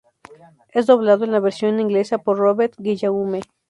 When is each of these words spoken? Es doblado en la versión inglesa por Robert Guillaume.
Es 0.71 0.87
doblado 0.87 1.25
en 1.25 1.31
la 1.31 1.39
versión 1.39 1.79
inglesa 1.79 2.17
por 2.17 2.39
Robert 2.39 2.73
Guillaume. 2.79 3.41